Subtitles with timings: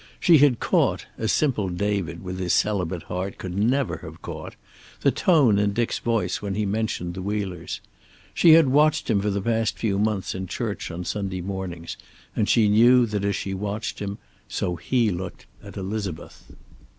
[0.19, 4.55] She had caught, as simple David with his celibate heart could never have caught,
[5.01, 7.81] the tone in Dick's voice when he mentioned the Wheelers.
[8.33, 11.97] She had watched him for the past few months in church on Sunday mornings,
[12.35, 14.17] and she knew that as she watched him,
[14.47, 16.51] so he looked at Elizabeth.